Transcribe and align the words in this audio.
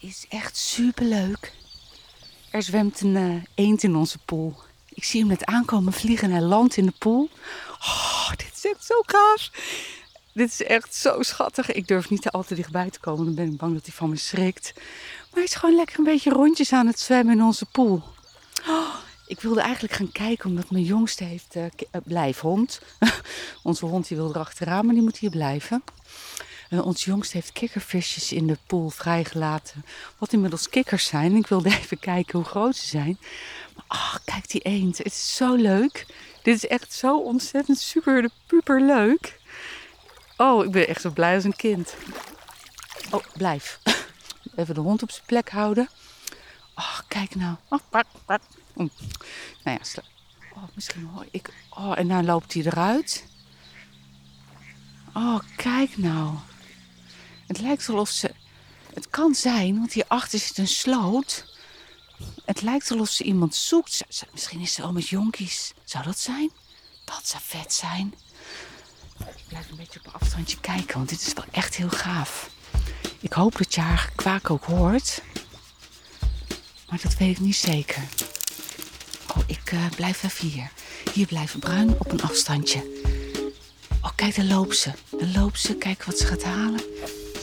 is 0.00 0.26
echt 0.28 0.56
superleuk. 0.56 1.52
Er 2.50 2.62
zwemt 2.62 3.00
een 3.00 3.16
uh, 3.16 3.42
eend 3.54 3.82
in 3.82 3.96
onze 3.96 4.18
pool. 4.18 4.62
Ik 4.88 5.04
zie 5.04 5.20
hem 5.20 5.28
net 5.28 5.44
aankomen 5.44 5.92
vliegen 5.92 6.28
en 6.28 6.34
hij 6.34 6.44
landt 6.44 6.76
in 6.76 6.86
de 6.86 6.92
pool. 6.98 7.28
Oh, 7.78 8.30
dit 8.30 8.52
is 8.54 8.66
echt 8.66 8.84
zo 8.84 8.94
gaaf. 9.06 9.50
Dit 10.32 10.48
is 10.50 10.62
echt 10.62 10.94
zo 10.94 11.22
schattig. 11.22 11.72
Ik 11.72 11.88
durf 11.88 12.10
niet 12.10 12.22
te 12.22 12.54
dichtbij 12.54 12.90
te 12.90 13.00
komen. 13.00 13.24
Dan 13.24 13.34
ben 13.34 13.52
ik 13.52 13.56
bang 13.56 13.74
dat 13.74 13.86
hij 13.86 13.94
van 13.94 14.10
me 14.10 14.16
schrikt. 14.16 14.72
Maar 14.74 15.34
hij 15.34 15.44
is 15.44 15.54
gewoon 15.54 15.76
lekker 15.76 15.98
een 15.98 16.04
beetje 16.04 16.30
rondjes 16.30 16.72
aan 16.72 16.86
het 16.86 17.00
zwemmen 17.00 17.34
in 17.34 17.44
onze 17.44 17.64
pool. 17.64 18.02
Oh, 18.68 18.94
ik 19.26 19.40
wilde 19.40 19.60
eigenlijk 19.60 19.94
gaan 19.94 20.12
kijken 20.12 20.50
omdat 20.50 20.70
mijn 20.70 20.84
jongste 20.84 21.24
heeft 21.24 21.56
uh, 21.56 21.64
blijfhond. 22.04 22.80
Onze 23.62 23.86
hond 23.86 24.08
die 24.08 24.16
wil 24.16 24.28
erachteraan, 24.28 24.84
maar 24.86 24.94
die 24.94 25.02
moet 25.02 25.18
hier 25.18 25.30
blijven. 25.30 25.82
Uh, 26.70 26.86
ons 26.86 27.04
jongste 27.04 27.36
heeft 27.36 27.52
kikkervisjes 27.52 28.32
in 28.32 28.46
de 28.46 28.58
pool 28.66 28.90
vrijgelaten. 28.90 29.84
Wat 30.18 30.32
inmiddels 30.32 30.68
kikkers 30.68 31.06
zijn. 31.06 31.36
Ik 31.36 31.46
wilde 31.46 31.68
even 31.78 31.98
kijken 31.98 32.38
hoe 32.38 32.48
groot 32.48 32.76
ze 32.76 32.86
zijn. 32.86 33.18
Maar 33.74 33.84
oh, 33.88 34.14
kijk 34.24 34.50
die 34.50 34.60
eend. 34.60 34.98
Het 34.98 35.06
is 35.06 35.36
zo 35.36 35.54
leuk. 35.54 36.06
Dit 36.42 36.54
is 36.54 36.66
echt 36.66 36.92
zo 36.92 37.18
ontzettend 37.18 37.78
super 37.78 38.30
leuk. 38.66 39.40
Oh, 40.36 40.64
ik 40.64 40.70
ben 40.70 40.88
echt 40.88 41.00
zo 41.00 41.10
blij 41.10 41.34
als 41.34 41.44
een 41.44 41.56
kind. 41.56 41.94
Oh, 43.10 43.24
blijf. 43.36 43.78
Even 44.56 44.74
de 44.74 44.80
hond 44.80 45.02
op 45.02 45.10
zijn 45.10 45.26
plek 45.26 45.50
houden. 45.50 45.88
Oh, 46.74 46.98
kijk 47.08 47.34
nou. 47.34 47.56
Oh. 47.68 47.78
Nou 48.74 48.90
ja, 49.64 50.02
oh, 50.54 50.62
misschien 50.74 51.10
hoor 51.14 51.26
ik. 51.30 51.50
Oh, 51.70 51.98
en 51.98 52.06
nou 52.06 52.24
loopt 52.24 52.54
hij 52.54 52.62
eruit. 52.62 53.26
Oh, 55.14 55.38
kijk 55.56 55.96
nou. 55.96 56.34
Het 57.46 57.60
lijkt 57.60 57.88
alsof 57.88 58.08
ze. 58.08 58.30
Het 58.94 59.10
kan 59.10 59.34
zijn, 59.34 59.78
want 59.78 59.92
hierachter 59.92 60.38
zit 60.38 60.58
een 60.58 60.68
sloot. 60.68 61.44
Het 62.44 62.62
lijkt 62.62 62.90
alsof 62.90 63.08
ze 63.08 63.24
iemand 63.24 63.54
zoekt. 63.54 64.04
Misschien 64.32 64.60
is 64.60 64.72
ze 64.72 64.82
al 64.82 64.92
met 64.92 65.08
jonkies. 65.08 65.72
Zou 65.84 66.04
dat 66.04 66.18
zijn? 66.18 66.50
Dat 67.04 67.20
zou 67.28 67.42
vet 67.46 67.72
zijn. 67.72 68.14
Ik 69.18 69.44
blijf 69.48 69.70
een 69.70 69.76
beetje 69.76 69.98
op 69.98 70.06
een 70.06 70.20
afstandje 70.20 70.60
kijken, 70.60 70.96
want 70.96 71.08
dit 71.08 71.20
is 71.26 71.32
wel 71.32 71.44
echt 71.50 71.76
heel 71.76 71.88
gaaf. 71.88 72.50
Ik 73.20 73.32
hoop 73.32 73.58
dat 73.58 73.74
je 73.74 73.80
haar 73.80 74.12
kwaak 74.14 74.50
ook 74.50 74.64
hoort. 74.64 75.22
Maar 76.88 77.00
dat 77.02 77.16
weet 77.16 77.36
ik 77.36 77.40
niet 77.40 77.56
zeker. 77.56 78.02
Oh, 79.36 79.42
ik 79.46 79.72
uh, 79.72 79.86
blijf 79.96 80.22
even 80.22 80.48
hier. 80.48 80.70
Hier 81.12 81.26
blijven 81.26 81.60
bruin 81.60 81.90
op 81.98 82.12
een 82.12 82.22
afstandje. 82.22 83.00
Oh, 84.02 84.10
kijk, 84.14 84.36
daar 84.36 84.44
loopt 84.44 84.76
ze. 84.76 84.90
Daar 85.10 85.28
loopt 85.28 85.60
ze. 85.60 85.74
Kijk 85.76 86.04
wat 86.04 86.18
ze 86.18 86.26
gaat 86.26 86.44
halen. 86.44 86.80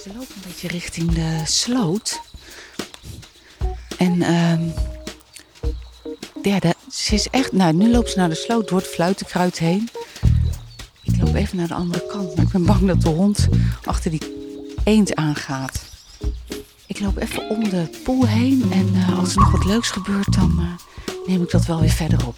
Ze 0.03 0.13
loopt 0.13 0.29
een 0.29 0.41
beetje 0.47 0.67
richting 0.67 1.11
de 1.11 1.41
sloot. 1.45 2.21
En 3.97 4.21
ehm 4.21 4.61
ja, 6.41 6.59
de, 6.59 6.73
ze 6.91 7.13
is 7.13 7.29
echt... 7.29 7.51
Nou, 7.51 7.73
nu 7.73 7.91
loopt 7.91 8.09
ze 8.09 8.17
naar 8.17 8.29
de 8.29 8.35
sloot 8.35 8.67
door 8.67 8.77
het 8.77 8.87
fluitenkruid 8.87 9.59
heen. 9.59 9.89
Ik 11.03 11.21
loop 11.21 11.35
even 11.35 11.57
naar 11.57 11.67
de 11.67 11.73
andere 11.73 12.05
kant. 12.07 12.35
Maar 12.35 12.45
ik 12.45 12.51
ben 12.51 12.65
bang 12.65 12.87
dat 12.87 13.01
de 13.01 13.09
hond 13.09 13.47
achter 13.83 14.11
die 14.11 14.21
eend 14.83 15.15
aangaat. 15.15 15.81
Ik 16.87 16.99
loop 16.99 17.17
even 17.17 17.49
om 17.49 17.69
de 17.69 17.89
poel 18.03 18.27
heen. 18.27 18.71
En 18.71 18.95
uh, 18.95 19.19
als 19.19 19.35
er 19.35 19.39
nog 19.39 19.51
wat 19.51 19.65
leuks 19.65 19.89
gebeurt, 19.89 20.33
dan... 20.33 20.55
Uh, 20.59 20.65
neem 21.27 21.41
ik 21.41 21.51
dat 21.51 21.65
wel 21.65 21.79
weer 21.79 21.89
verder 21.89 22.27
op. 22.27 22.35